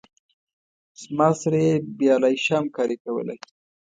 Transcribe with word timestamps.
زما 1.01 1.29
سره 1.41 1.57
یې 1.67 1.73
بې 1.97 2.07
آلایشه 2.15 2.53
همکاري 2.59 2.95
کوله. 3.03 3.35